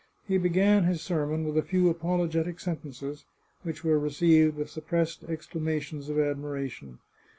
[0.27, 3.23] He began his sermon with a few apologetic sentences,
[3.61, 6.97] which were received with suppressed exclamations of admiration.